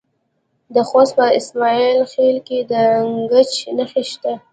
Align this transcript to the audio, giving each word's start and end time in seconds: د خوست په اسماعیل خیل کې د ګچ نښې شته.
د 0.73 0.75
خوست 0.87 1.13
په 1.17 1.25
اسماعیل 1.39 1.99
خیل 2.13 2.37
کې 2.47 2.59
د 2.71 2.73
ګچ 3.31 3.53
نښې 3.77 4.03
شته. 4.11 4.33